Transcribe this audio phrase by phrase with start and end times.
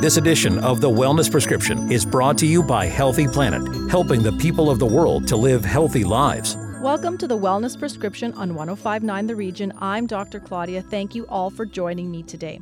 [0.00, 4.32] This edition of The Wellness Prescription is brought to you by Healthy Planet, helping the
[4.32, 6.58] people of the world to live healthy lives.
[6.82, 9.72] Welcome to the Wellness Prescription on 1059 The Region.
[9.78, 10.38] I'm Dr.
[10.38, 10.82] Claudia.
[10.82, 12.60] Thank you all for joining me today.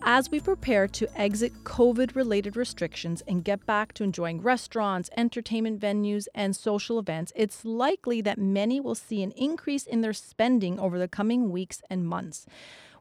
[0.00, 5.78] As we prepare to exit COVID related restrictions and get back to enjoying restaurants, entertainment
[5.78, 10.80] venues, and social events, it's likely that many will see an increase in their spending
[10.80, 12.46] over the coming weeks and months.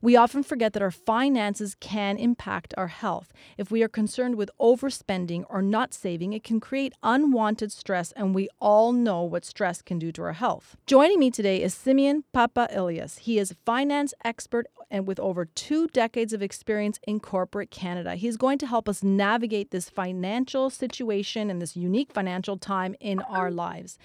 [0.03, 3.31] We often forget that our finances can impact our health.
[3.55, 8.33] If we are concerned with overspending or not saving, it can create unwanted stress, and
[8.33, 10.75] we all know what stress can do to our health.
[10.87, 13.19] Joining me today is Simeon Papailas.
[13.19, 18.15] He is a finance expert and with over two decades of experience in corporate Canada.
[18.15, 23.19] He's going to help us navigate this financial situation and this unique financial time in
[23.21, 23.99] our lives.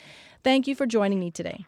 [0.44, 1.64] Thank you for joining me today.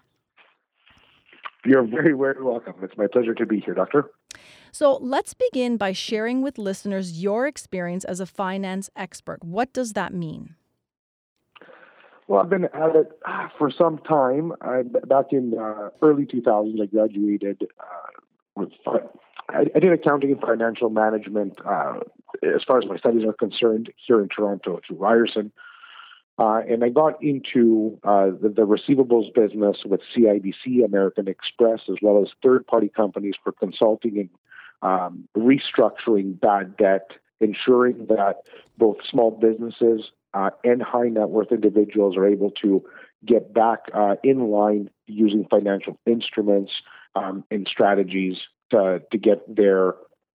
[1.64, 2.74] You're very, very welcome.
[2.82, 4.10] It's my pleasure to be here, Doctor.
[4.78, 9.42] So let's begin by sharing with listeners your experience as a finance expert.
[9.42, 10.54] What does that mean?
[12.28, 14.52] Well, I've been at it ah, for some time.
[14.60, 18.20] I, back in uh, early 2000s, I graduated uh,
[18.54, 18.68] with.
[19.48, 21.98] I, I, did accounting and financial management uh,
[22.44, 25.50] as far as my studies are concerned here in Toronto through Ryerson.
[26.38, 31.96] Uh, and I got into uh, the, the, receivables business with CIBC, American Express, as
[32.00, 34.28] well as third party companies for consulting and
[34.82, 38.42] um, restructuring bad debt, ensuring that
[38.76, 42.84] both small businesses uh, and high net worth individuals are able to
[43.24, 46.72] get back uh, in line using financial instruments
[47.14, 48.38] um, and strategies
[48.70, 49.94] to, to get their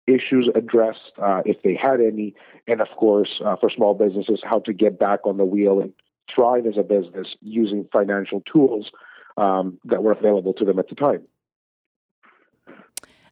[0.07, 2.33] issues addressed uh, if they had any,
[2.67, 5.93] and of course, uh, for small businesses, how to get back on the wheel and
[6.33, 8.91] thrive as a business using financial tools
[9.37, 11.21] um, that were available to them at the time.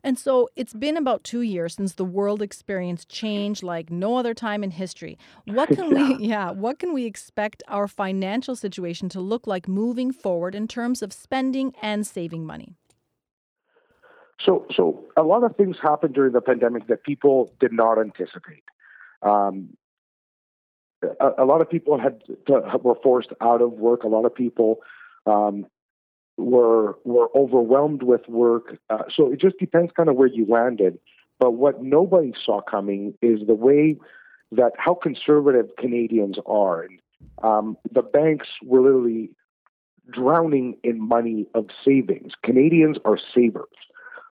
[0.08, 4.34] And so it's been about two years since the world experienced change like no other
[4.34, 5.18] time in history.
[5.44, 10.14] What can we, yeah, what can we expect our financial situation to look like moving
[10.14, 12.78] forward in terms of spending and saving money?
[14.40, 18.64] So, so a lot of things happened during the pandemic that people did not anticipate.
[19.22, 19.76] Um,
[21.04, 24.04] a, a, lot of people had to, were forced out of work.
[24.04, 24.78] A lot of people
[25.26, 25.66] um,
[26.38, 28.78] were were overwhelmed with work.
[28.90, 31.00] Uh, so it just depends kind of where you landed.
[31.40, 33.98] But what nobody saw coming is the way
[34.52, 36.84] that how conservative Canadians are.
[36.84, 37.00] And,
[37.44, 39.32] um, the banks were literally
[40.10, 42.34] drowning in money of savings.
[42.44, 43.66] Canadians are savers.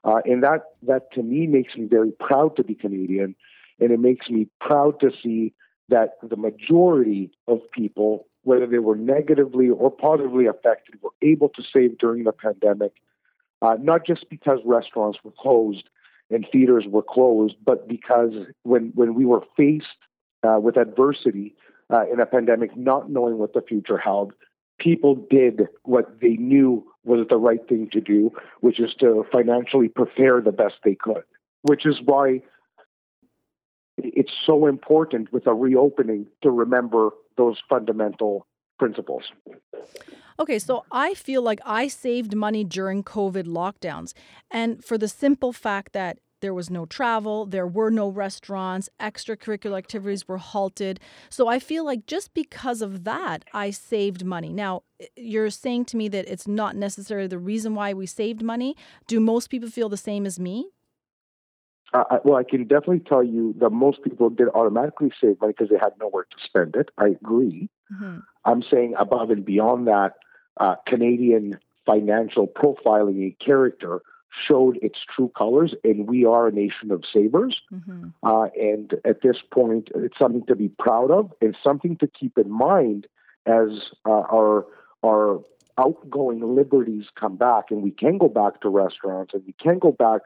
[0.04, 3.34] Uh, and that, that to me makes me very proud to be Canadian.
[3.78, 5.52] And it makes me proud to see
[5.88, 11.62] that the majority of people, whether they were negatively or positively affected, were able to
[11.72, 12.92] save during the pandemic,
[13.60, 15.88] uh, not just because restaurants were closed
[16.30, 18.30] and theaters were closed, but because
[18.62, 19.98] when, when we were faced
[20.44, 21.56] uh, with adversity
[21.92, 24.32] uh, in a pandemic, not knowing what the future held,
[24.78, 28.30] people did what they knew was the right thing to do,
[28.60, 31.24] which is to financially prepare the best they could,
[31.62, 32.40] which is why
[33.98, 38.46] it's so important with a reopening to remember those fundamental
[38.78, 39.24] principles.
[40.38, 44.12] Okay, so I feel like I saved money during COVID lockdowns.
[44.50, 49.78] And for the simple fact that there was no travel, there were no restaurants, extracurricular
[49.78, 51.00] activities were halted.
[51.30, 54.52] So I feel like just because of that, I saved money.
[54.52, 54.82] Now,
[55.16, 58.76] you're saying to me that it's not necessarily the reason why we saved money.
[59.06, 60.68] Do most people feel the same as me?
[61.92, 65.70] Uh, well, I can definitely tell you that most people did automatically save money because
[65.70, 66.90] they had nowhere to spend it.
[66.98, 67.68] I agree.
[67.92, 68.18] Mm-hmm.
[68.44, 70.14] I'm saying above and beyond that,
[70.58, 74.02] uh, Canadian financial profiling and character
[74.46, 77.60] showed its true colors, and we are a nation of savers.
[77.72, 78.08] Mm-hmm.
[78.22, 82.36] Uh, and at this point, it's something to be proud of and something to keep
[82.36, 83.06] in mind
[83.46, 84.66] as uh, our
[85.04, 85.40] our
[85.78, 89.92] outgoing liberties come back, and we can go back to restaurants and we can go
[89.92, 90.22] back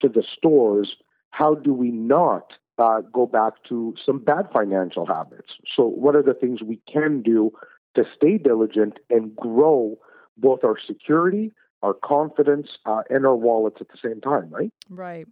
[0.00, 0.96] to the stores.
[1.30, 5.54] How do we not uh, go back to some bad financial habits?
[5.76, 7.52] So, what are the things we can do
[7.96, 9.96] to stay diligent and grow
[10.36, 11.52] both our security
[11.84, 14.72] our confidence, uh, and our wallets at the same time, right?
[14.88, 15.28] Right.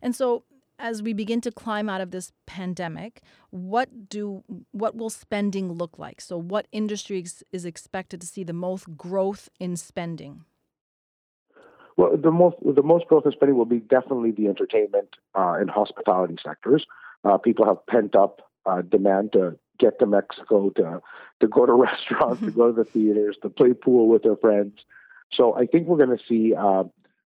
[0.00, 0.44] And so
[0.78, 5.98] as we begin to climb out of this pandemic, what do what will spending look
[5.98, 6.20] like?
[6.20, 10.44] So what industry is expected to see the most growth in spending?
[11.98, 15.68] Well, the most the most growth in spending will be definitely the entertainment uh, and
[15.68, 16.86] hospitality sectors.
[17.24, 21.02] Uh, people have pent up uh, demand to get to Mexico, to
[21.40, 24.74] to go to restaurants, to go to the theaters, to play pool with their friends.
[25.32, 26.84] So I think we're going to see, uh,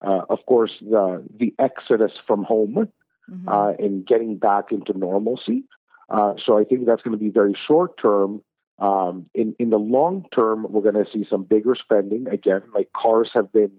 [0.04, 2.88] uh, of course, the the exodus from home
[3.30, 3.48] mm-hmm.
[3.48, 5.62] uh, and getting back into normalcy.
[6.08, 8.42] Uh, so I think that's going to be very short term.
[8.80, 12.62] Um, in in the long term, we're going to see some bigger spending again.
[12.74, 13.72] Like cars have been,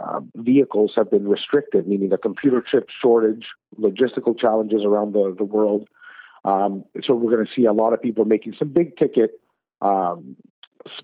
[0.00, 3.46] um, vehicles have been restricted, meaning the computer chip shortage,
[3.78, 5.88] logistical challenges around the the world.
[6.44, 9.32] Um, so we're going to see a lot of people making some big ticket
[9.82, 10.36] um,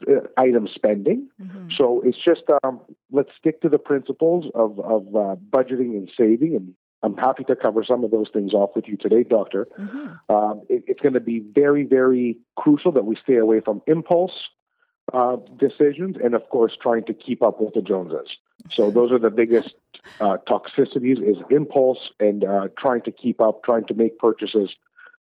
[0.09, 1.29] uh, item spending.
[1.41, 1.69] Mm-hmm.
[1.77, 2.81] So it's just um,
[3.11, 6.57] let's stick to the principles of, of uh, budgeting and saving.
[6.57, 9.69] And I'm happy to cover some of those things off with you today, Doctor.
[9.79, 10.35] Mm-hmm.
[10.35, 14.33] Um, it, it's going to be very, very crucial that we stay away from impulse
[15.13, 18.39] uh, decisions and, of course, trying to keep up with the Joneses.
[18.73, 19.75] So those are the biggest
[20.21, 24.71] uh, toxicities is impulse and uh, trying to keep up, trying to make purchases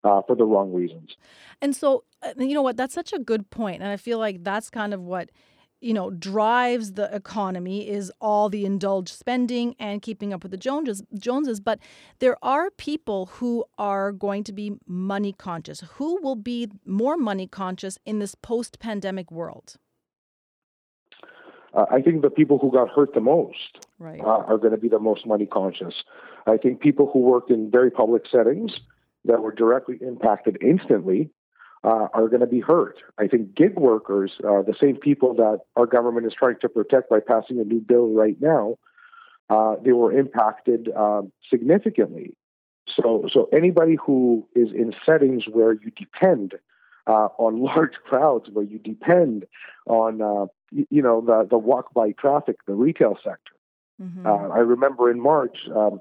[0.05, 1.17] uh, for the wrong reasons.
[1.61, 2.77] And so, uh, you know what?
[2.77, 5.31] That's such a good point, and I feel like that's kind of what
[5.81, 10.59] you know drives the economy is all the indulged spending and keeping up with the
[10.59, 11.03] Joneses.
[11.19, 11.79] Joneses, but
[12.19, 15.83] there are people who are going to be money conscious.
[15.95, 19.77] Who will be more money conscious in this post-pandemic world?
[21.75, 24.21] Uh, I think the people who got hurt the most right.
[24.21, 26.05] uh, are going to be the most money conscious.
[26.47, 28.81] I think people who work in very public settings
[29.25, 31.31] that were directly impacted instantly
[31.83, 32.99] uh, are going to be hurt.
[33.19, 37.11] I think gig workers, uh, the same people that our government is trying to protect
[37.11, 38.79] by passing a new bill right now,
[39.51, 42.37] uh, they were impacted um, significantly.
[42.87, 46.55] So, so anybody who is in settings where you depend
[47.07, 49.47] uh, on large crowds, where you depend
[49.87, 53.53] on, uh, you, know, the the walk by traffic, the retail sector.
[54.03, 54.27] Mm-hmm.
[54.27, 56.01] Uh, I remember in March um,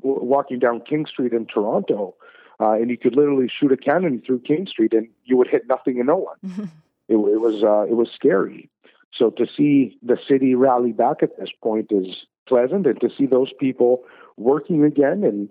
[0.00, 2.14] walking down King Street in Toronto
[2.62, 5.66] uh, and you could literally shoot a cannon through King Street, and you would hit
[5.68, 6.36] nothing and no one.
[7.08, 8.70] it, it, was uh, it was scary.
[9.12, 13.26] So to see the city rally back at this point is pleasant, and to see
[13.26, 14.04] those people
[14.36, 15.50] working again and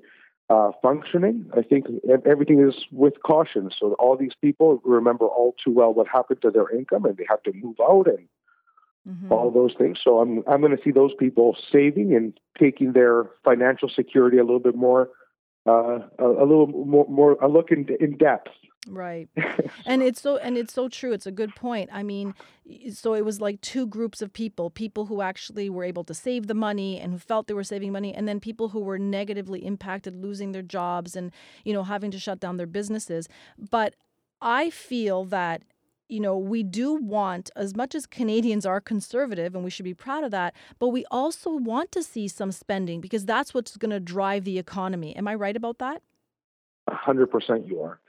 [0.50, 1.86] uh, functioning, I think
[2.26, 3.72] everything is with caution.
[3.78, 7.26] So all these people remember all too well what happened to their income, and they
[7.30, 8.28] have to move out and
[9.10, 9.32] Mm-hmm.
[9.32, 9.98] all those things.
[10.04, 14.44] So I'm I'm going to see those people saving and taking their financial security a
[14.44, 15.10] little bit more
[15.68, 18.50] uh, a, a, little more, more a look in, in depth.
[18.88, 19.30] Right,
[19.86, 21.14] and it's so and it's so true.
[21.14, 21.92] It's a good point.
[21.94, 22.34] I mean,
[22.92, 26.48] so it was like two groups of people: people who actually were able to save
[26.48, 29.64] the money and who felt they were saving money, and then people who were negatively
[29.64, 31.32] impacted, losing their jobs and
[31.64, 33.30] you know having to shut down their businesses.
[33.70, 33.96] But
[34.42, 35.62] I feel that
[36.12, 39.94] you know, we do want, as much as Canadians are conservative, and we should be
[39.94, 43.92] proud of that, but we also want to see some spending because that's what's going
[43.92, 45.16] to drive the economy.
[45.16, 46.02] Am I right about that?
[46.90, 48.00] Hundred percent, you are.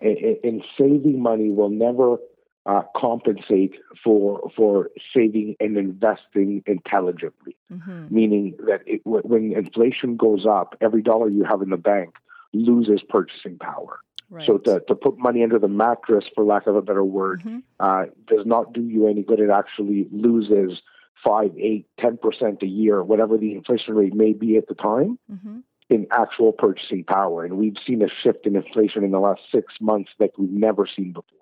[0.00, 2.18] And saving money will never
[2.66, 3.74] uh, compensate
[4.04, 7.56] for for saving and investing intelligently.
[7.72, 8.14] Mm-hmm.
[8.14, 12.14] Meaning that it, when inflation goes up, every dollar you have in the bank
[12.52, 14.00] loses purchasing power.
[14.30, 14.46] Right.
[14.46, 17.58] So to, to put money under the mattress, for lack of a better word, mm-hmm.
[17.80, 19.40] uh, does not do you any good.
[19.40, 20.82] It actually loses
[21.24, 25.18] five, eight, ten percent a year, whatever the inflation rate may be at the time,
[25.32, 25.60] mm-hmm.
[25.88, 27.44] in actual purchasing power.
[27.44, 30.86] And we've seen a shift in inflation in the last six months that we've never
[30.86, 31.38] seen before.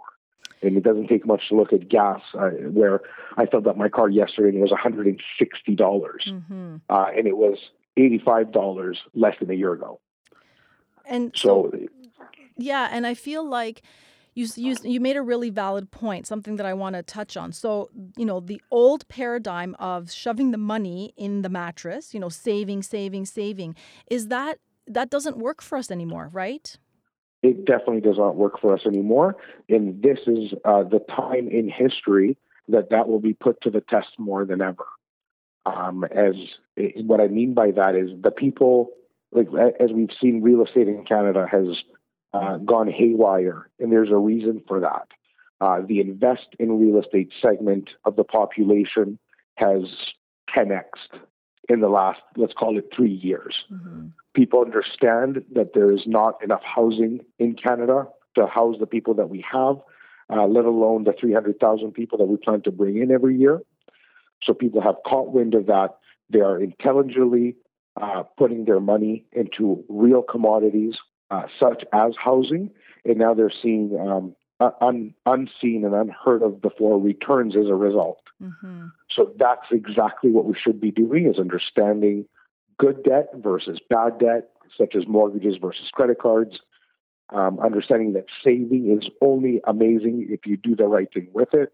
[0.62, 3.00] And it doesn't take much to look at gas, uh, where
[3.36, 5.18] I filled up my car yesterday and it was $160,
[5.76, 6.76] mm-hmm.
[6.88, 7.58] uh, and it was
[7.98, 10.00] $85 less than a year ago.
[11.08, 11.88] And so, so
[12.56, 13.82] yeah, and I feel like
[14.36, 17.52] you, you you made a really valid point, something that I want to touch on.
[17.52, 22.28] So, you know, the old paradigm of shoving the money in the mattress, you know,
[22.28, 23.74] saving, saving, saving,
[24.08, 26.76] is that that doesn't work for us anymore, right?
[27.42, 29.36] It definitely does not work for us anymore,
[29.68, 32.36] and this is uh, the time in history
[32.68, 34.86] that that will be put to the test more than ever.
[35.64, 36.34] Um, as
[37.04, 38.90] what I mean by that is the people,
[39.32, 39.48] like
[39.80, 41.82] as we've seen, real estate in Canada has
[42.36, 45.08] uh, gone haywire, and there's a reason for that.
[45.60, 49.18] Uh, the invest in real estate segment of the population
[49.54, 49.84] has
[50.54, 50.84] 10x
[51.68, 53.64] in the last, let's call it three years.
[53.72, 54.08] Mm-hmm.
[54.34, 59.30] People understand that there is not enough housing in Canada to house the people that
[59.30, 59.76] we have,
[60.30, 63.60] uh, let alone the 300,000 people that we plan to bring in every year.
[64.42, 65.96] So people have caught wind of that.
[66.28, 67.56] They are intelligently
[68.00, 70.96] uh, putting their money into real commodities
[71.30, 72.70] uh, such as housing,
[73.04, 74.34] and now they're seeing um,
[74.80, 78.20] un- unseen and unheard of before returns as a result.
[78.42, 78.86] Mm-hmm.
[79.10, 82.26] So that's exactly what we should be doing: is understanding
[82.78, 86.60] good debt versus bad debt, such as mortgages versus credit cards.
[87.30, 91.72] Um, understanding that saving is only amazing if you do the right thing with it.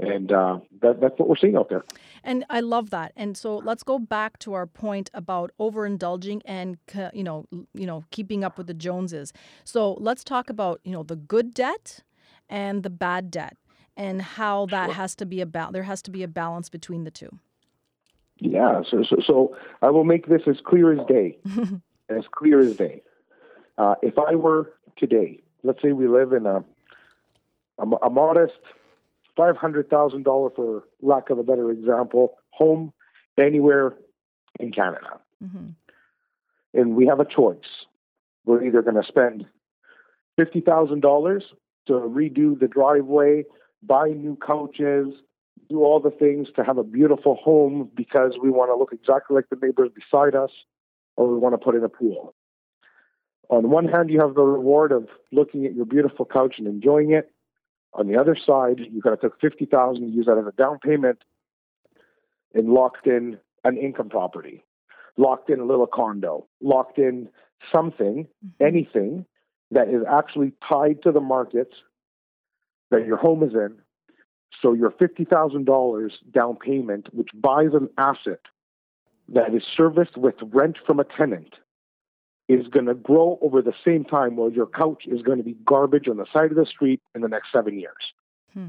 [0.00, 1.84] And uh, that, that's what we're seeing out there.
[2.24, 3.12] And I love that.
[3.16, 6.78] And so let's go back to our point about overindulging and
[7.12, 9.32] you know you know keeping up with the Joneses.
[9.64, 12.00] So let's talk about you know the good debt
[12.48, 13.56] and the bad debt
[13.96, 14.94] and how that sure.
[14.94, 17.38] has to be about there has to be a balance between the two.
[18.38, 21.38] Yeah, so so, so I will make this as clear as day,
[22.08, 23.02] as clear as day.
[23.76, 26.64] Uh, if I were today, let's say we live in a
[27.78, 28.60] a, a modest
[29.40, 32.92] five hundred thousand dollar, for lack of a better example, home
[33.38, 33.94] anywhere
[34.58, 35.68] in Canada, mm-hmm.
[36.74, 37.86] and we have a choice.
[38.44, 39.46] We're either going to spend
[40.36, 41.44] fifty thousand dollars
[41.86, 43.44] to redo the driveway
[43.82, 45.14] buy new couches,
[45.68, 49.34] do all the things to have a beautiful home because we want to look exactly
[49.34, 50.50] like the neighbors beside us,
[51.16, 52.34] or we want to put in a pool.
[53.48, 57.12] On one hand, you have the reward of looking at your beautiful couch and enjoying
[57.12, 57.32] it.
[57.92, 60.78] On the other side, you got to take fifty thousand, use that as a down
[60.78, 61.18] payment,
[62.54, 64.64] and locked in an income property,
[65.16, 67.28] locked in a little condo, locked in
[67.72, 68.64] something, mm-hmm.
[68.64, 69.26] anything
[69.70, 71.74] that is actually tied to the markets
[72.90, 73.76] that your home is in.
[74.60, 78.40] So your $50,000 down payment, which buys an asset
[79.28, 81.54] that is serviced with rent from a tenant,
[82.50, 85.54] is going to grow over the same time while your couch is going to be
[85.64, 88.12] garbage on the side of the street in the next seven years.
[88.52, 88.66] Hmm.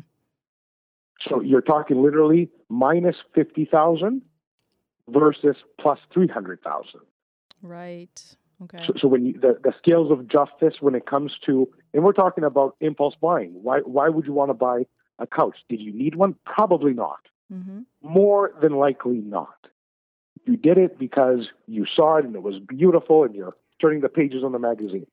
[1.27, 4.21] So you're talking literally minus 50,000
[5.09, 6.99] versus plus 300,000.
[7.63, 8.35] Right.
[8.61, 8.83] Okay.
[8.85, 12.13] So, so when you, the, the scales of justice when it comes to, and we're
[12.13, 13.49] talking about impulse buying.
[13.63, 14.85] Why, why would you want to buy
[15.17, 15.57] a couch?
[15.69, 16.35] Did you need one?
[16.45, 17.21] Probably not.
[17.51, 17.79] Mm-hmm.
[18.03, 19.55] More than likely not.
[20.45, 24.09] You did it because you saw it and it was beautiful and you're turning the
[24.09, 25.07] pages on the magazine.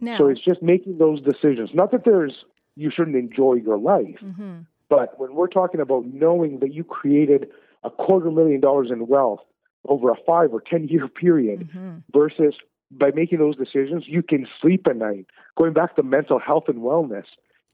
[0.00, 1.70] Now, so it's just making those decisions.
[1.72, 2.44] Not that there's
[2.76, 4.60] you shouldn't enjoy your life, mm-hmm.
[4.88, 7.48] but when we're talking about knowing that you created
[7.84, 9.40] a quarter million dollars in wealth
[9.86, 11.98] over a five or 10 year period mm-hmm.
[12.12, 12.54] versus
[12.90, 15.26] by making those decisions, you can sleep at night.
[15.56, 17.24] Going back to mental health and wellness,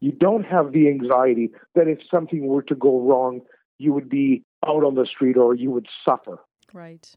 [0.01, 3.43] you don't have the anxiety that if something were to go wrong,
[3.79, 6.39] you would be out on the street or you would suffer.
[6.73, 7.15] Right.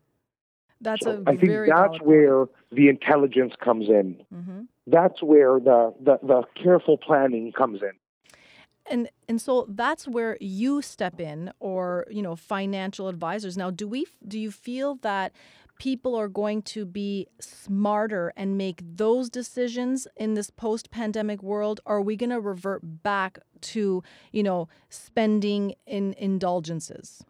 [0.83, 4.21] That's so a I think that's where the intelligence comes in.
[4.33, 4.61] Mm-hmm.
[4.87, 7.91] That's where the, the, the careful planning comes in.
[8.85, 13.55] And and so that's where you step in or you know financial advisors.
[13.55, 15.31] Now do we do you feel that
[15.79, 21.79] people are going to be smarter and make those decisions in this post-pandemic world?
[21.85, 27.23] Or are we going to revert back to you know spending in indulgences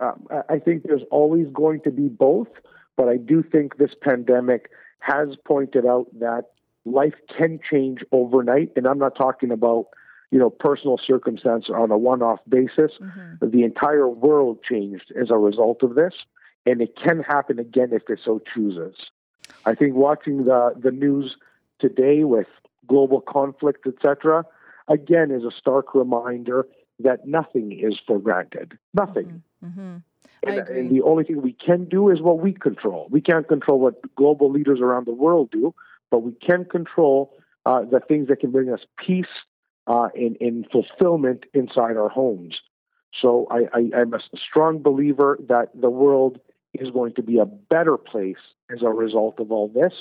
[0.00, 2.48] um, i think there's always going to be both
[2.96, 6.46] but i do think this pandemic has pointed out that
[6.84, 9.86] life can change overnight and i'm not talking about
[10.30, 12.92] you know, personal circumstance on a one-off basis.
[13.00, 13.50] Mm-hmm.
[13.50, 16.14] The entire world changed as a result of this,
[16.66, 18.94] and it can happen again if it so chooses.
[19.66, 21.36] I think watching the the news
[21.80, 22.46] today with
[22.86, 24.44] global conflict, etc.,
[24.88, 26.66] again is a stark reminder
[27.02, 28.78] that nothing is for granted.
[28.94, 29.42] Nothing.
[29.64, 29.80] Mm-hmm.
[29.80, 29.96] Mm-hmm.
[30.42, 33.08] And, and, the only thing we can do is what we control.
[33.10, 35.74] We can't control what global leaders around the world do,
[36.10, 39.26] but we can control uh, the things that can bring us peace
[39.86, 42.60] uh, in, in fulfillment inside our homes.
[43.20, 46.40] So I, I, I'm a strong believer that the world
[46.72, 48.38] is going to be a better place
[48.70, 49.92] as a result of all this.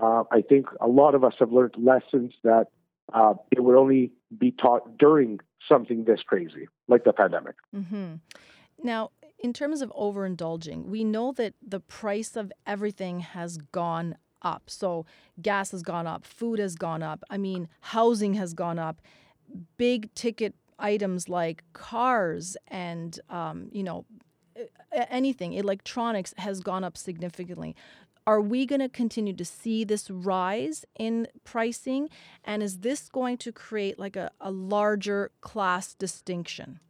[0.00, 2.66] Uh, I think a lot of us have learned lessons that
[3.12, 7.56] uh, it would only be taught during something this crazy, like the pandemic.
[7.74, 8.14] Mm-hmm.
[8.82, 14.64] Now, in terms of overindulging, we know that the price of everything has gone up.
[14.66, 15.06] So
[15.40, 17.24] gas has gone up, food has gone up.
[17.30, 19.00] I mean, housing has gone up.
[19.76, 24.04] Big ticket items like cars and um, you know
[25.10, 27.74] anything electronics has gone up significantly
[28.26, 32.08] are we going to continue to see this rise in pricing
[32.44, 36.80] and is this going to create like a, a larger class distinction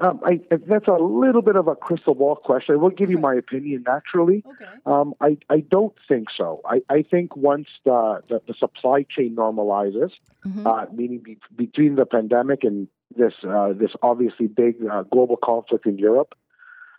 [0.00, 2.74] um, I, that's a little bit of a crystal ball question.
[2.74, 4.42] I will give you my opinion naturally.
[4.46, 4.70] Okay.
[4.86, 6.62] Um, I, I don't think so.
[6.64, 10.12] I, I think once the, the, the supply chain normalizes,
[10.46, 10.66] mm-hmm.
[10.66, 15.84] uh, meaning be, between the pandemic and this uh, this obviously big uh, global conflict
[15.84, 16.32] in Europe,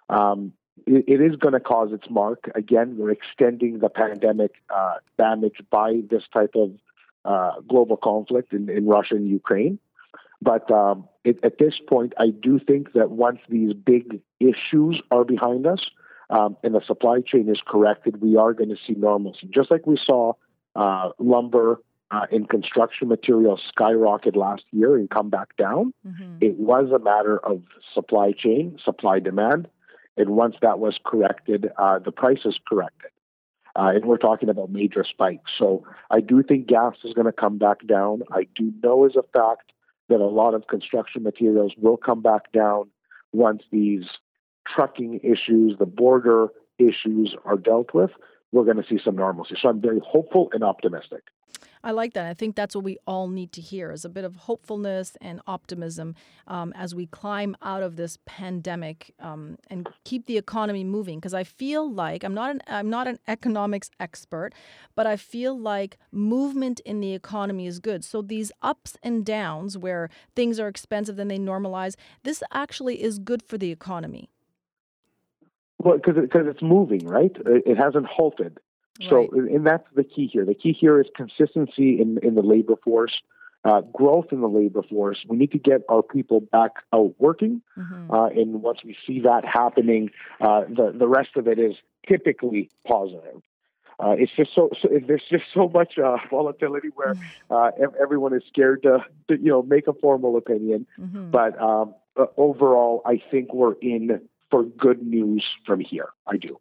[0.10, 0.53] um,
[0.85, 2.50] it, it is going to cause its mark.
[2.55, 6.71] Again, we're extending the pandemic uh, damage by this type of
[7.25, 9.79] uh, global conflict in, in Russia and Ukraine.
[10.41, 15.23] But um, it, at this point, I do think that once these big issues are
[15.23, 15.89] behind us
[16.31, 19.47] um, and the supply chain is corrected, we are going to see normalcy.
[19.53, 20.33] Just like we saw
[20.75, 25.93] uh, lumber uh, in construction materials skyrocketed last year and come back down.
[26.05, 26.38] Mm-hmm.
[26.41, 27.61] It was a matter of
[27.93, 29.67] supply chain, supply demand.
[30.18, 33.12] And once that was corrected, uh, the prices corrected.
[33.75, 35.51] Uh, and we're talking about major spikes.
[35.58, 38.24] So I do think gas is going to come back down.
[38.32, 39.72] I do know as a fact
[40.10, 42.89] that a lot of construction materials will come back down
[43.32, 44.06] once these
[44.68, 48.12] trucking issues, the border issues are dealt with.
[48.51, 49.56] We're going to see some normalcy.
[49.62, 51.24] So I'm very hopeful and optimistic.
[51.83, 52.27] I like that.
[52.27, 55.41] I think that's what we all need to hear is a bit of hopefulness and
[55.47, 56.15] optimism
[56.47, 61.19] um, as we climb out of this pandemic um, and keep the economy moving.
[61.19, 64.53] Because I feel like I'm not an I'm not an economics expert,
[64.95, 68.03] but I feel like movement in the economy is good.
[68.03, 73.19] So these ups and downs where things are expensive then they normalize, this actually is
[73.19, 74.29] good for the economy.
[75.79, 77.35] Well, because because it's moving, right?
[77.45, 78.59] It hasn't halted.
[79.10, 79.51] So, right.
[79.51, 80.46] and that's the key here.
[80.46, 83.22] The key here is consistency in, in the labor force,
[83.63, 85.24] uh, growth in the labor force.
[85.27, 87.62] We need to get our people back out working.
[87.77, 88.12] Mm-hmm.
[88.12, 91.75] Uh, and once we see that happening, uh, the, the rest of it is
[92.08, 93.41] typically positive.
[94.00, 97.53] Uh, it's just so, so, there's just so much uh, volatility where mm-hmm.
[97.53, 100.88] uh, everyone is scared to, to, you know make a formal opinion.
[101.00, 101.29] Mm-hmm.
[101.29, 101.93] But um,
[102.36, 106.10] overall, I think we're in for good news from here.
[106.25, 106.60] I do.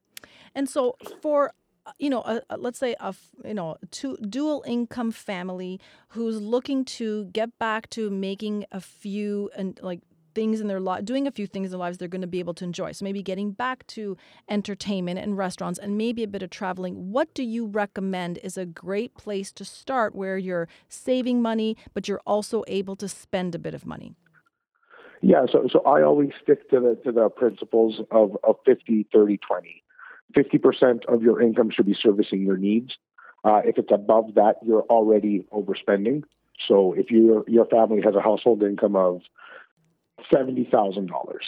[0.54, 1.52] And so, for
[1.86, 6.40] Uh, you know, a, a, let's say a you know two dual income family who's
[6.40, 10.00] looking to get back to making a few and like
[10.34, 12.38] things in their life, doing a few things in their lives they're going to be
[12.38, 12.92] able to enjoy.
[12.92, 14.16] So maybe getting back to
[14.48, 17.10] entertainment and restaurants and maybe a bit of traveling.
[17.10, 22.08] What do you recommend is a great place to start where you're saving money, but
[22.08, 24.14] you're also able to spend a bit of money?
[25.22, 29.38] Yeah, so so I always stick to the to the principles of, of 50, 30,
[29.46, 29.82] 20.
[30.36, 32.96] 50% of your income should be servicing your needs.
[33.44, 36.22] Uh, if it's above that, you're already overspending.
[36.66, 39.22] So if your your family has a household income of
[40.30, 41.44] seventy thousand dollars,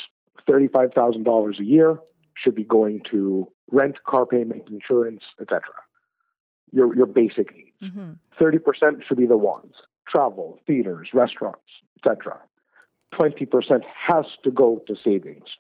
[0.49, 1.99] thirty five thousand dollars a year
[2.35, 5.63] should be going to rent, car payment, insurance, etc.
[6.73, 7.77] Your your basic needs.
[7.83, 8.13] Mm-hmm.
[8.39, 8.65] 30 mm-hmm.
[8.65, 9.75] percent should be the ones:
[10.09, 11.61] travel, theaters, restaurants,
[11.99, 12.39] etc.
[13.15, 15.59] Twenty percent has to go to savings.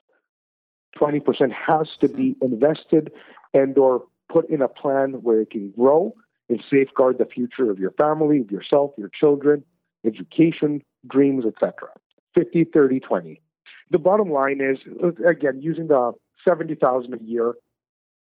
[0.99, 3.13] 20% has to be invested
[3.55, 6.15] and or put in a plan where it can grow
[6.49, 9.65] and safeguard the future of your family, of yourself, your children,
[10.07, 11.89] education, dreams, etc.
[12.35, 13.41] 50, 30, 20.
[13.91, 14.79] The bottom line is,
[15.27, 16.13] again, using the
[16.47, 17.55] 70,000 a year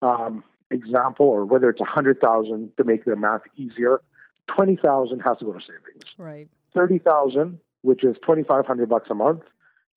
[0.02, 4.02] um, example, or whether it's 100,000 to make the math easier,
[4.47, 6.04] 20,000 has to go to savings.
[6.17, 6.47] Right.
[6.74, 9.41] 30,000, which is 2,500 bucks a month,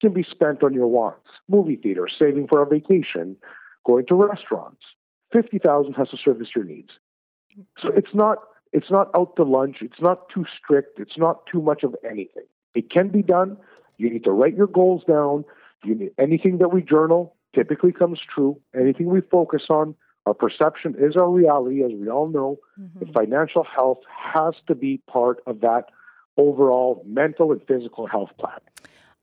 [0.05, 3.35] can be spent on your wants, movie theater, saving for a vacation,
[3.85, 4.83] going to restaurants.
[5.33, 6.91] Fifty thousand has to service your needs.
[7.81, 8.37] So it's not
[8.71, 9.77] it's not out to lunch.
[9.81, 10.99] It's not too strict.
[10.99, 12.45] It's not too much of anything.
[12.75, 13.57] It can be done.
[13.97, 15.43] You need to write your goals down.
[15.83, 18.59] You need anything that we journal typically comes true.
[18.79, 19.95] Anything we focus on,
[20.27, 22.59] our perception is our reality, as we all know.
[22.79, 23.11] Mm-hmm.
[23.11, 24.01] Financial health
[24.33, 25.85] has to be part of that
[26.37, 28.59] overall mental and physical health plan.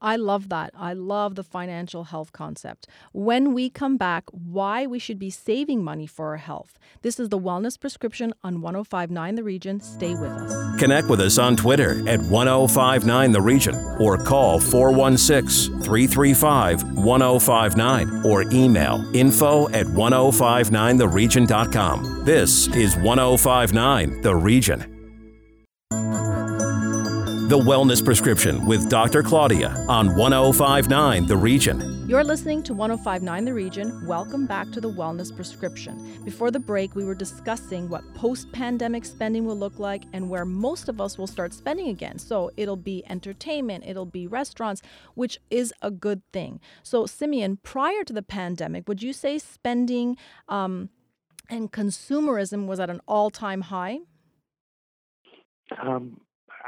[0.03, 0.71] I love that.
[0.77, 2.87] I love the financial health concept.
[3.13, 6.77] When we come back, why we should be saving money for our health.
[7.03, 9.79] This is the Wellness Prescription on 1059 The Region.
[9.79, 10.77] Stay with us.
[10.77, 18.41] Connect with us on Twitter at 1059 The Region or call 416 335 1059 or
[18.51, 22.25] email info at 1059theregion.com.
[22.25, 24.89] This is 1059 The Region.
[27.53, 29.21] The Wellness Prescription with Dr.
[29.21, 32.09] Claudia on 1059 The Region.
[32.09, 34.07] You're listening to 1059 The Region.
[34.07, 36.19] Welcome back to the Wellness Prescription.
[36.25, 40.45] Before the break, we were discussing what post pandemic spending will look like and where
[40.45, 42.17] most of us will start spending again.
[42.17, 44.81] So it'll be entertainment, it'll be restaurants,
[45.13, 46.59] which is a good thing.
[46.81, 50.17] So, Simeon, prior to the pandemic, would you say spending
[50.49, 50.89] um,
[51.51, 53.99] and consumerism was at an all time high?
[55.79, 56.19] Um,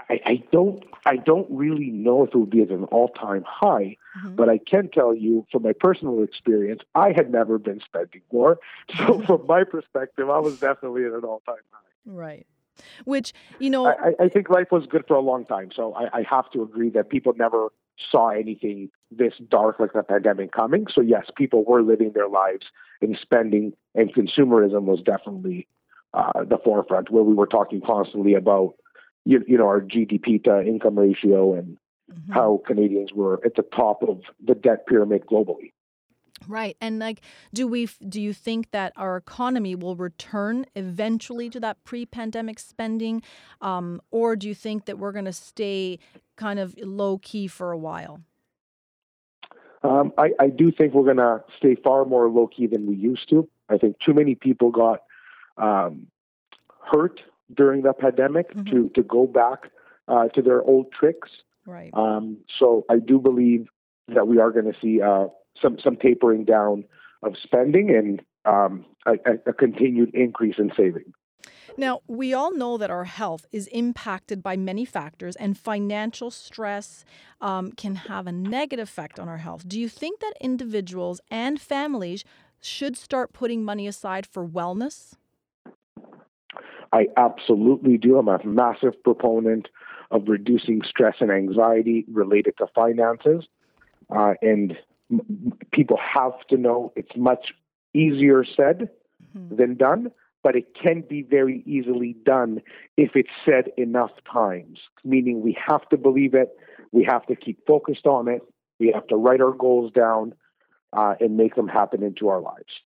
[0.10, 3.44] I, I don't I don't really know if it would be at an all time
[3.48, 4.36] high, mm-hmm.
[4.36, 8.60] but I can tell you from my personal experience, I had never been spending more.
[8.98, 11.80] So from my perspective, I was definitely at an all time high.
[12.06, 12.48] Right.
[13.06, 15.70] Which, you know I, I, think life was good for a long time.
[15.74, 17.70] So I, I have to agree that people never
[18.12, 20.88] saw anything this dark like the pandemic coming.
[20.94, 22.66] So yes, people were living their lives
[23.02, 25.68] and spending and consumerism was definitely
[26.14, 28.76] uh, the forefront where we were talking constantly about
[29.26, 31.78] you, you know, our GDP to income ratio and
[32.12, 32.32] mm-hmm.
[32.32, 35.72] how Canadians were at the top of the debt pyramid globally.
[36.48, 36.76] Right.
[36.82, 37.22] And like
[37.54, 43.24] do we do you think that our economy will return eventually to that pre-pandemic spending
[43.62, 45.98] um, or do you think that we're going to stay
[46.36, 48.22] kind of low key for a while?
[49.82, 52.96] Um, I, I do think we're going to stay far more low key than we
[52.96, 53.48] used to.
[53.70, 55.04] I think too many people got
[55.58, 56.08] um,
[56.84, 57.22] hurt
[57.54, 58.70] during the pandemic mm-hmm.
[58.72, 59.72] to to go back
[60.08, 61.30] uh, to their old tricks.
[61.66, 61.92] Right.
[61.94, 63.68] Um, so I do believe
[64.08, 65.28] that we are going to see uh,
[65.62, 66.86] some some tapering down
[67.24, 69.14] of spending and um, a,
[69.48, 71.14] a continued increase in saving.
[71.78, 77.04] Now, we all know that our health is impacted by many factors, and financial stress
[77.42, 79.68] um, can have a negative effect on our health.
[79.68, 82.24] Do you think that individuals and families
[82.62, 85.16] should start putting money aside for wellness?
[86.92, 88.18] I absolutely do.
[88.18, 89.68] I'm a massive proponent
[90.12, 93.46] of reducing stress and anxiety related to finances.
[94.16, 94.78] Uh, and
[95.12, 97.54] m- people have to know it's much
[97.94, 98.90] easier said
[99.36, 99.56] mm-hmm.
[99.56, 100.12] than done,
[100.44, 102.62] but it can be very easily done
[102.98, 106.58] if it's said enough times, meaning we have to believe it,
[106.92, 108.42] we have to keep focused on it,
[108.80, 110.34] we have to write our goals down
[110.94, 112.82] uh, and make them happen into our lives.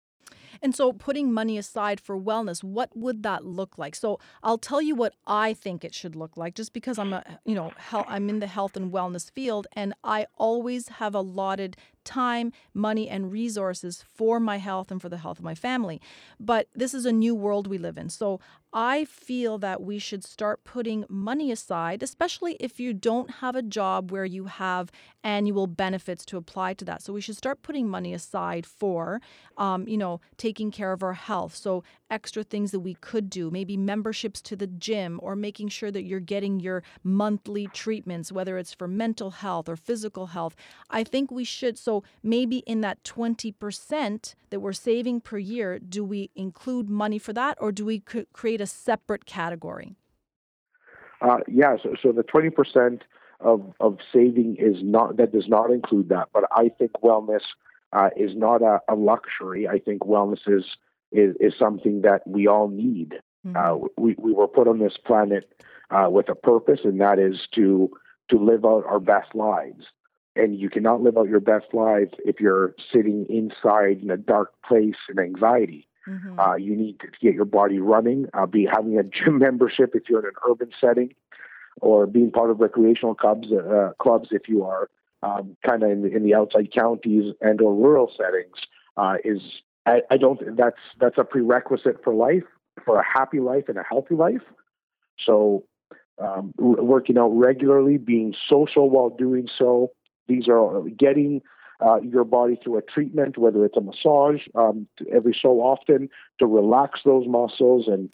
[0.62, 3.94] And so, putting money aside for wellness, what would that look like?
[3.94, 7.24] So, I'll tell you what I think it should look like, just because I'm a,
[7.44, 12.52] you know, I'm in the health and wellness field, and I always have allotted time,
[12.74, 16.00] money, and resources for my health and for the health of my family.
[16.38, 18.08] But this is a new world we live in.
[18.08, 18.40] So
[18.72, 23.62] I feel that we should start putting money aside, especially if you don't have a
[23.62, 24.92] job where you have
[25.24, 27.02] annual benefits to apply to that.
[27.02, 29.20] So we should start putting money aside for,
[29.58, 31.56] um, you know, taking care of our health.
[31.56, 35.90] So extra things that we could do, maybe memberships to the gym or making sure
[35.90, 40.54] that you're getting your monthly treatments, whether it's for mental health or physical health.
[40.90, 41.76] I think we should.
[41.76, 41.89] So
[42.22, 47.56] maybe in that 20% that we're saving per year, do we include money for that
[47.60, 49.96] or do we create create a separate category?
[51.20, 53.00] Uh, yeah, so, so the 20%
[53.40, 56.28] of, of saving is not, that does not include that.
[56.32, 57.42] But I think wellness
[57.92, 59.68] uh, is not a, a, luxury.
[59.68, 60.64] I think wellness is,
[61.12, 63.14] is, is something that we all need.
[63.46, 63.56] Mm-hmm.
[63.56, 65.52] Uh, we, we were put on this planet
[65.90, 67.90] uh, with a purpose, and that is to,
[68.30, 69.84] to live out our best lives.
[70.36, 74.52] And you cannot live out your best life if you're sitting inside in a dark
[74.66, 75.88] place in anxiety.
[76.08, 76.38] Mm-hmm.
[76.38, 78.26] Uh, you need to get your body running.
[78.32, 81.14] Uh, be having a gym membership if you're in an urban setting,
[81.80, 83.48] or being part of recreational clubs.
[83.52, 84.88] Uh, clubs if you are
[85.22, 88.56] um, kind of in, in, the outside counties and or rural settings
[88.96, 89.40] uh, is.
[89.86, 90.56] I, I don't.
[90.56, 92.44] That's that's a prerequisite for life,
[92.84, 94.42] for a happy life and a healthy life.
[95.18, 95.64] So,
[96.18, 99.90] um, working out regularly, being social while doing so.
[100.30, 101.42] These are getting
[101.84, 106.46] uh, your body through a treatment, whether it's a massage um, every so often to
[106.46, 108.10] relax those muscles and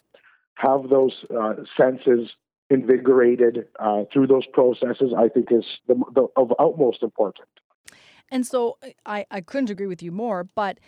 [0.55, 2.31] have those uh, senses
[2.71, 7.47] invigorated uh, through those processes, I think is the, the, of utmost importance.
[8.29, 10.79] And so I, I couldn't agree with you more, but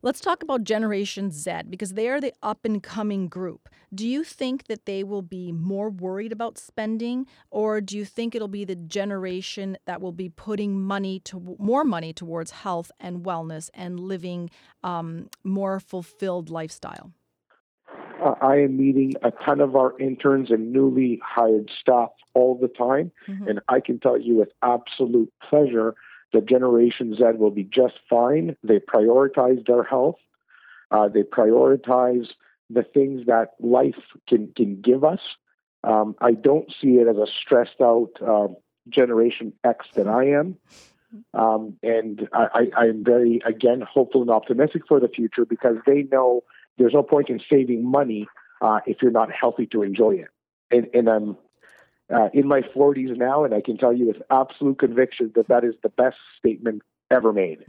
[0.00, 3.68] Let's talk about Generation Z because they are the up and coming group.
[3.92, 8.34] Do you think that they will be more worried about spending, or do you think
[8.34, 13.24] it'll be the generation that will be putting money to more money towards health and
[13.24, 14.50] wellness and living
[14.84, 17.10] um, more fulfilled lifestyle?
[18.24, 22.68] Uh, I am meeting a ton of our interns and newly hired staff all the
[22.68, 23.48] time, mm-hmm.
[23.48, 25.96] and I can tell you with absolute pleasure
[26.32, 28.56] the Generation Z will be just fine.
[28.62, 30.16] They prioritize their health.
[30.90, 32.28] Uh, they prioritize
[32.70, 35.20] the things that life can can give us.
[35.84, 38.48] Um, I don't see it as a stressed out uh,
[38.88, 40.56] Generation X that I am.
[41.32, 46.02] Um, and I, I, am very, again, hopeful and optimistic for the future because they
[46.02, 46.42] know
[46.76, 48.28] there's no point in saving money
[48.60, 50.28] uh, if you're not healthy to enjoy it.
[50.70, 51.38] And, and I'm
[52.14, 55.64] uh, in my 40s now, and I can tell you with absolute conviction that that
[55.64, 57.64] is the best statement ever made.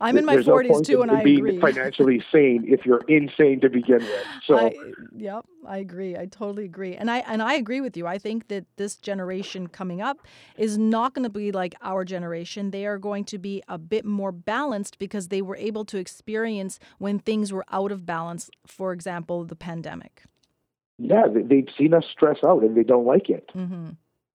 [0.00, 1.60] I'm in my There's 40s no too, and I being agree.
[1.60, 4.26] financially sane if you're insane to begin with.
[4.46, 4.74] So, I,
[5.16, 6.16] yep, I agree.
[6.16, 8.06] I totally agree, and I and I agree with you.
[8.08, 12.72] I think that this generation coming up is not going to be like our generation.
[12.72, 16.80] They are going to be a bit more balanced because they were able to experience
[16.98, 18.50] when things were out of balance.
[18.66, 20.24] For example, the pandemic
[21.00, 23.50] yeah, they've seen us stress out and they don't like it.
[23.54, 23.90] Mm-hmm.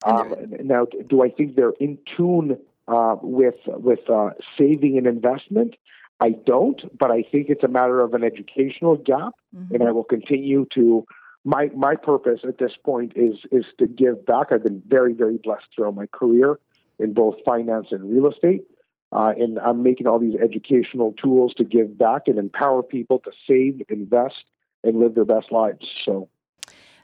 [0.05, 5.75] Um, now, do I think they're in tune uh, with with uh, saving and investment?
[6.19, 9.73] I don't, but I think it's a matter of an educational gap, mm-hmm.
[9.73, 11.05] and I will continue to.
[11.43, 14.51] My my purpose at this point is is to give back.
[14.51, 16.59] I've been very very blessed throughout my career
[16.97, 18.63] in both finance and real estate.
[19.11, 23.31] Uh, and I'm making all these educational tools to give back and empower people to
[23.47, 24.43] save, invest,
[24.83, 25.87] and live their best lives.
[26.03, 26.29] So.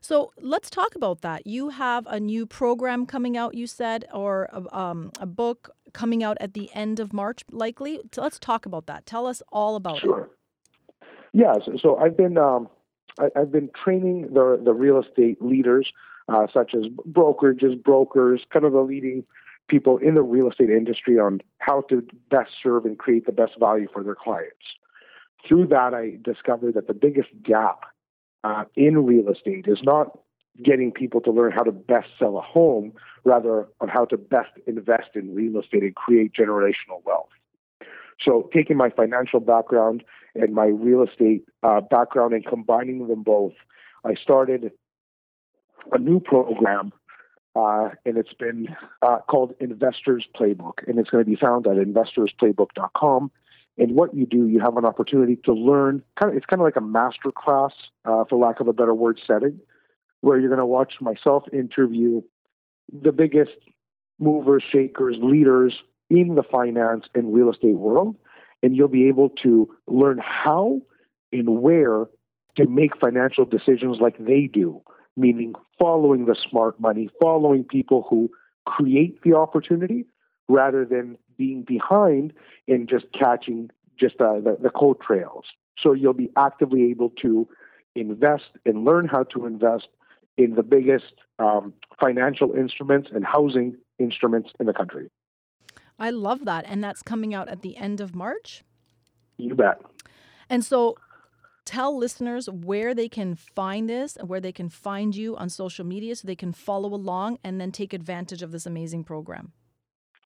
[0.02, 1.46] So let's talk about that.
[1.46, 6.24] You have a new program coming out, you said, or a, um, a book coming
[6.24, 8.00] out at the end of March, likely.
[8.12, 9.06] So let's talk about that.
[9.06, 10.24] Tell us all about sure.
[10.24, 10.30] it.
[11.34, 12.68] Yeah, so, so I've been um,
[13.20, 15.92] I, have been training the the real estate leaders,
[16.28, 19.24] uh, such as brokerages, brokers, kind of the leading
[19.68, 23.54] people in the real estate industry on how to best serve and create the best
[23.60, 24.66] value for their clients.
[25.48, 27.86] Through that, I discovered that the biggest gap
[28.44, 30.18] uh, in real estate is not
[30.62, 34.52] getting people to learn how to best sell a home, rather on how to best
[34.68, 37.30] invest in real estate and create generational wealth.
[38.20, 40.04] So, taking my financial background
[40.36, 43.54] and my real estate uh, background and combining them both,
[44.04, 44.72] I started
[45.92, 46.92] a new program,
[47.56, 51.78] uh, and it's been uh, called Investors Playbook, and it's going to be found at
[51.78, 53.32] investorsplaybook.com.
[53.78, 56.04] And what you do, you have an opportunity to learn.
[56.20, 57.72] Kind of, it's kind of like a master class,
[58.06, 59.60] uh, for lack of a better word, setting,
[60.20, 62.22] where you're going to watch myself interview
[62.92, 63.52] the biggest
[64.20, 65.74] movers, shakers, leaders
[66.10, 68.16] in the finance and real estate world,
[68.62, 70.82] and you'll be able to learn how
[71.32, 72.06] and where
[72.58, 74.82] to make financial decisions like they do,
[75.16, 78.30] meaning following the smart money, following people who
[78.66, 80.06] create the opportunity
[80.50, 82.34] rather than being behind
[82.68, 85.46] and just catching just uh, the, the coat trails.
[85.78, 87.48] So you'll be actively able to
[87.96, 89.88] invest and learn how to invest
[90.38, 95.10] in the biggest um, financial instruments and housing instruments in the country.
[96.00, 96.66] I love that.
[96.68, 98.64] And that's coming out at the end of March?
[99.38, 99.82] You bet.
[100.50, 100.98] And so
[101.66, 105.86] tell listeners where they can find this and where they can find you on social
[105.86, 109.54] media so they can follow along and then take advantage of this amazing program.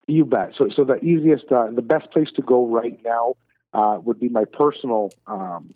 [0.08, 0.54] You bet.
[0.58, 3.36] So, so the easiest, uh, the best place to go right now
[3.74, 5.74] uh, would be my personal um,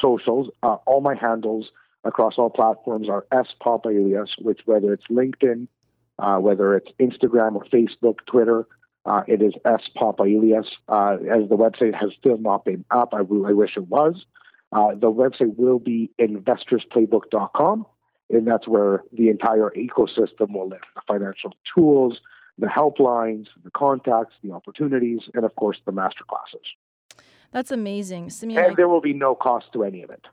[0.00, 0.48] socials.
[0.62, 1.70] Uh, all my handles
[2.04, 5.68] across all platforms are S Papailas, which whether it's LinkedIn,
[6.18, 8.66] uh, whether it's Instagram or Facebook, Twitter,
[9.04, 10.66] uh, it is S Papailas.
[10.88, 14.24] Uh, as the website has still not been up, I, wish it was.
[14.72, 17.86] The website will be investorsplaybook.com,
[18.30, 22.20] and that's where the entire ecosystem will live the financial tools,
[22.58, 26.66] the helplines, the contacts, the opportunities, and of course, the master classes.
[27.52, 28.30] That's amazing.
[28.30, 30.26] Simeon, and there will be no cost to any of it.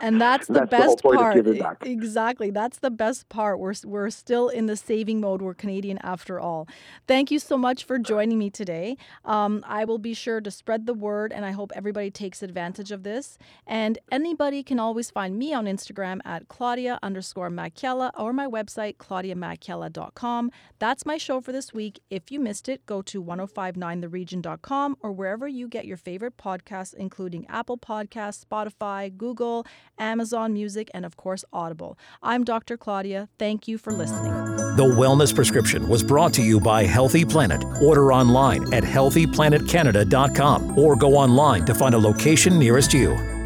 [0.00, 1.82] And that's the that's best the part.
[1.82, 2.50] Exactly.
[2.50, 3.58] That's the best part.
[3.58, 5.42] We're, we're still in the saving mode.
[5.42, 6.68] We're Canadian after all.
[7.06, 8.96] Thank you so much for joining me today.
[9.24, 12.92] Um, I will be sure to spread the word, and I hope everybody takes advantage
[12.92, 13.38] of this.
[13.66, 18.96] And anybody can always find me on Instagram at Claudia underscore Macchiella or my website,
[18.96, 20.50] claudiamacchiella.com.
[20.78, 22.00] That's my show for this week.
[22.10, 27.46] If you missed it, go to 1059theregion.com or wherever you get your favorite podcasts, including
[27.48, 29.64] Apple Podcasts, Spotify, Google, Google,
[29.98, 31.96] Amazon Music, and of course, Audible.
[32.24, 32.76] I'm Dr.
[32.76, 33.28] Claudia.
[33.38, 34.32] Thank you for listening.
[34.76, 37.64] The Wellness Prescription was brought to you by Healthy Planet.
[37.80, 43.37] Order online at healthyplanetcanada.com or go online to find a location nearest you.